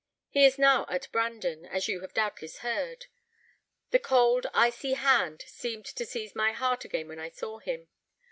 [0.31, 3.05] He is now at Brandon, as you have doubtless heard.
[3.91, 7.87] The cold, icy hand seemed to seize my heart again when I saw him.